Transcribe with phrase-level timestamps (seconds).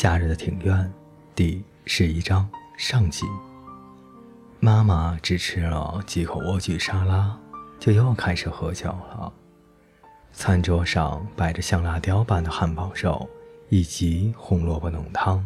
[0.00, 0.90] 夏日的庭院，
[1.34, 2.48] 第十一章
[2.78, 3.26] 上集。
[4.58, 7.38] 妈妈只吃了几口莴苣沙拉，
[7.78, 9.30] 就又开始喝酒了。
[10.32, 13.28] 餐桌上摆着像辣雕般的汉堡肉
[13.68, 15.44] 以及红萝卜浓汤，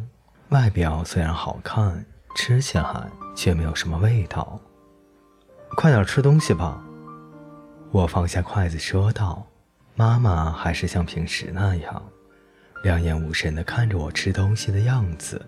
[0.50, 4.60] 外表虽然好看，吃起来却没有什么味道。
[5.76, 6.80] 快点吃东西吧！
[7.90, 9.44] 我放下筷子说道。
[9.96, 12.00] 妈妈还是像平时那样。
[12.84, 15.40] 两眼无神地看着我吃东西的样子。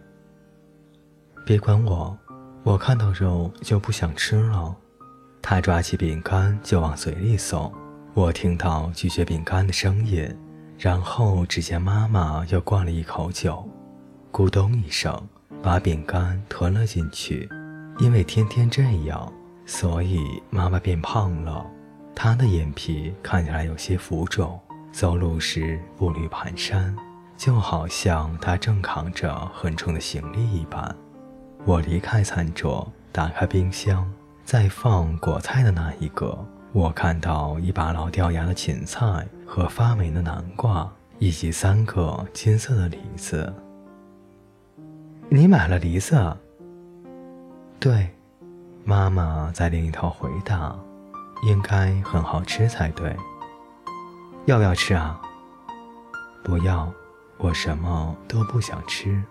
[1.45, 2.17] 别管我，
[2.63, 4.75] 我看到肉就不想吃了。
[5.43, 7.71] 他抓起饼干就往嘴里送，
[8.15, 10.27] 我听到咀嚼饼干的声音，
[10.79, 13.69] 然后只见妈妈又灌了一口酒，
[14.33, 15.15] 咕咚一声
[15.63, 17.47] 把饼干吞了进去。
[17.99, 19.31] 因为天天这样，
[19.67, 21.67] 所以妈妈变胖了。
[22.15, 24.59] 她的眼皮看起来有些浮肿，
[24.91, 26.95] 走路时步履蹒跚。
[27.37, 30.95] 就好像他正扛着很重的行李一般。
[31.65, 34.11] 我离开餐桌，打开冰箱，
[34.45, 36.39] 在放果菜的那一个，
[36.73, 43.53] 我看到一把老掉牙的芹菜和发霉的南瓜，以及三个金色的梨子。
[45.29, 46.37] 你买了梨子？
[47.81, 48.09] 对，
[48.85, 50.75] 妈妈在另一头回答
[51.43, 53.15] ：“应该很好吃才对。
[54.47, 55.21] 要不要吃啊？
[56.45, 56.91] 不要。”
[57.39, 59.23] 我什么都不想吃，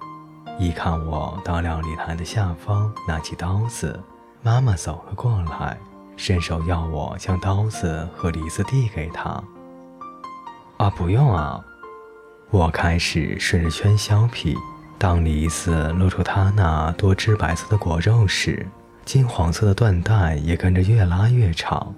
[0.60, 4.00] 一看我到料理台的下方拿起刀子，
[4.44, 5.78] 妈妈走了过来，
[6.16, 9.44] 伸手要我将刀子和梨子递给她。
[10.78, 11.60] 啊，不用啊！
[12.52, 14.56] 我开始顺着圈削皮，
[15.00, 18.68] 当梨子露出它那多汁白色的果肉时，
[19.04, 21.94] 金黄色的缎带也跟着越拉越长。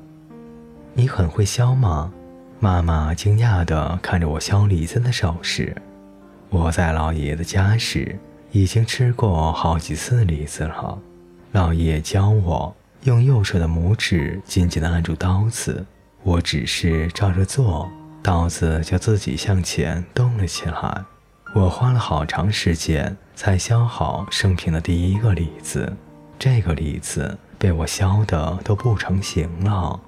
[0.94, 2.12] 你很会削吗？
[2.60, 5.76] 妈妈惊讶地看着我削梨子的手势。
[6.50, 8.18] 我在老爷爷的家时，
[8.52, 10.98] 已经吃过好几次李子了。
[11.52, 15.86] 老爷爷教我用右手的拇指紧紧地按住刀子，
[16.24, 17.90] 我只是照着做，
[18.24, 21.04] 刀子就自己向前动了起来。
[21.54, 25.92] 我花了好长时间才削好生平的第一个梨子，
[26.40, 30.00] 这个梨子被我削得都不成形了。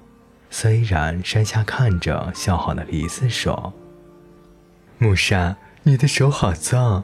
[0.48, 3.74] 虽然山下看着削好的梨子说
[4.96, 7.02] ：“木山。”你的手好脏，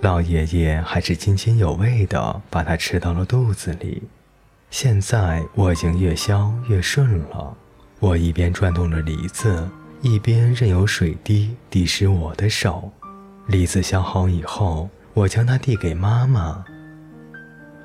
[0.00, 4.04] 老爷爷还是津津有味地把它吃到了肚子里。
[4.70, 7.54] 现在我已经越削越顺了，
[8.00, 9.68] 我一边转动着梨子，
[10.00, 12.90] 一边任由水滴滴湿我的手。
[13.48, 16.64] 梨子削好以后，我将它递给妈妈。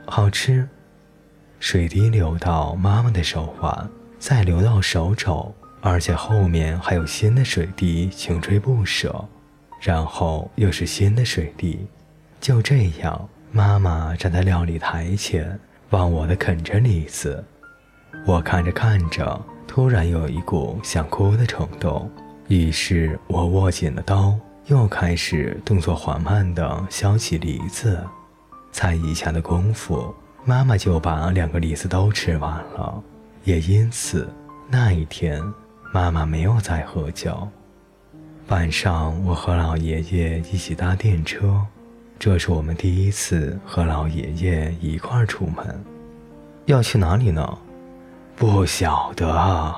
[0.06, 0.70] 好吃，
[1.60, 9.28] 水滴流到妈妈的手腕，再流到手肘，而且后面还有新的水滴穷追不舍。
[9.80, 11.88] 然后又是新的水滴，
[12.42, 15.58] 就这样，妈妈站在料理台前，
[15.92, 17.44] 忘我的啃着梨子。
[18.26, 22.12] 我看着看着，突然有一股想哭的冲动，
[22.48, 28.00] 于是我握紧了刀，又开始动作缓慢地削起梨子。
[28.72, 30.14] 才一下的功夫，
[30.46, 33.02] 妈妈就把两个梨子都吃完了，
[33.44, 34.28] 也因此
[34.70, 35.42] 那一天，
[35.94, 37.48] 妈妈没有再喝酒。
[38.50, 41.62] 晚上，我和老爷爷一起搭电车，
[42.18, 45.86] 这是我们第一次和老爷爷一块儿出门。
[46.66, 47.60] 要去哪里呢？
[48.36, 49.76] 不晓得。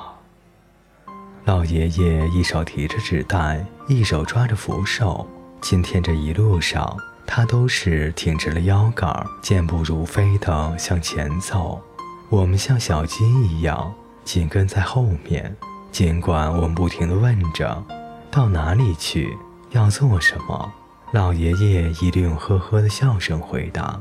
[1.43, 5.27] 老爷爷一手提着纸袋，一手抓着扶手。
[5.59, 11.81] 今天这一路上，他都是挺直了腰杆，健步如飞地向前走。
[12.29, 13.93] 我们像小鸡一样
[14.23, 15.53] 紧跟在后面，
[15.91, 17.83] 尽管我们不停地问着。
[18.31, 19.37] 到哪里去？
[19.71, 20.71] 要做什么？
[21.11, 23.99] 老爷爷一律用呵呵的笑声回答。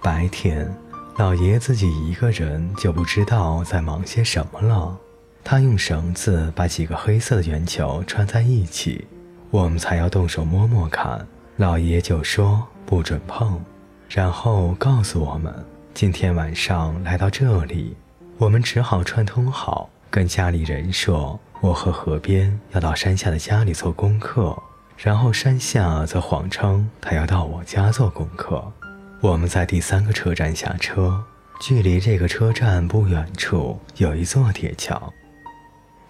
[0.00, 0.76] 白天，
[1.16, 4.98] 老爷爷自己一个人就不知道在忙些什么了。
[5.44, 9.06] 他用绳子把几个黑色的圆球串在一起，
[9.52, 11.24] 我们才要动手摸摸看。
[11.56, 13.60] 老爷爷就说不准碰，
[14.08, 15.54] 然后告诉我们
[15.94, 17.96] 今天晚上来到这里，
[18.38, 21.38] 我们只好串通好，跟家里人说。
[21.62, 24.60] 我和河边要到山下的家里做功课，
[24.96, 28.72] 然后山下则谎称他要到我家做功课。
[29.20, 31.22] 我们在第三个车站下车，
[31.60, 35.12] 距离这个车站不远处有一座铁桥。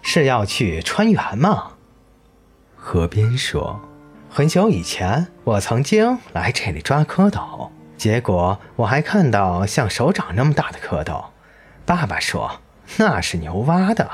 [0.01, 1.73] 是要去川原吗？
[2.75, 3.79] 河边说
[4.31, 11.25] ：“很久以前，我曾经来这里抓蝌蚪，结果我还看到像手掌那么大的蝌蚪。
[11.85, 12.59] 爸爸说
[12.97, 14.09] 那是牛蛙的。”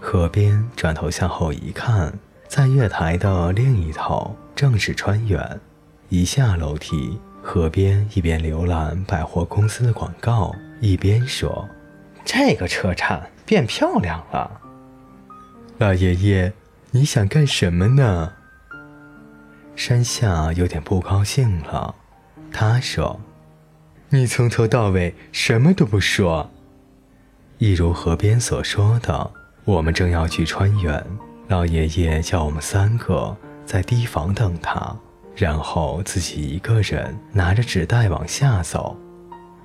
[0.00, 2.12] 河边转头向后一看，
[2.48, 5.60] 在月台的另一头正是川原。
[6.08, 11.68] 一下楼梯，河边一边浏览百货公司的广告，一边说
[12.24, 14.60] ：“这个车站变漂亮了。”
[15.76, 16.52] 老爷爷，
[16.90, 18.32] 你想干什么呢？
[19.76, 21.94] 山下有点不高兴了，
[22.50, 23.20] 他说
[24.08, 26.50] ：“你从头到尾什么都不说。”
[27.58, 29.30] 一如河边所说的，
[29.64, 31.04] 我们正要去川原，
[31.48, 34.96] 老爷爷叫我们三个在堤防等他，
[35.36, 38.96] 然后自己一个人拿着纸袋往下走。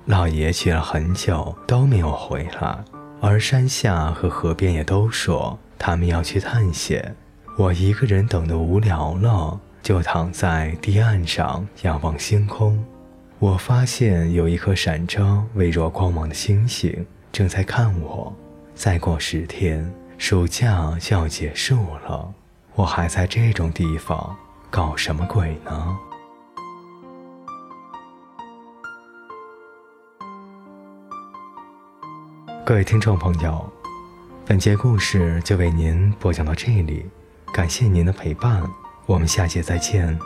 [0.04, 2.84] 老爷去了很久都没有回来，
[3.20, 7.16] 而山下和河边也都说他们要去探险。
[7.56, 9.60] 我一个人等得无聊了。
[9.82, 12.84] 就躺在堤岸上仰望星空，
[13.38, 18.34] 我发现有一颗闪着微弱光芒的星星正在看我。
[18.76, 22.30] 再过十天，暑假就要结束了，
[22.74, 24.36] 我还在这种地方
[24.70, 25.96] 搞什么鬼呢？
[32.66, 33.66] 各位听众朋友，
[34.44, 37.06] 本节故事就为您播讲到这里，
[37.54, 38.62] 感谢您的陪伴。
[39.06, 40.18] 我们下节再见。